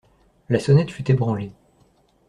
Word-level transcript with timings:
La 0.49 0.57
sonnette 0.59 0.89
fut 0.89 1.11
ébranlée. 1.11 1.51